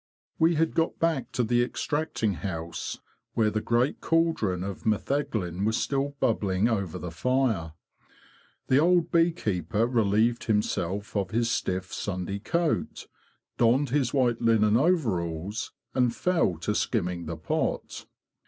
[0.39, 2.97] We had got back to the extracting house,
[3.35, 7.73] where the great caldron of metheglin was still bubbling over the fire.
[8.65, 13.05] The old bee keeper relieved himself of his stiff Sunday coat,
[13.59, 18.07] donned his white linen over alls, and fell to skimming the pot.